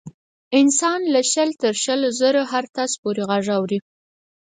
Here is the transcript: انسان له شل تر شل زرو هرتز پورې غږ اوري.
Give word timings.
انسان 0.59 0.99
له 1.13 1.21
شل 1.31 1.49
تر 1.61 1.73
شل 1.83 1.99
زرو 2.19 2.41
هرتز 2.51 2.91
پورې 3.01 3.21
غږ 3.29 3.45
اوري. 3.57 3.79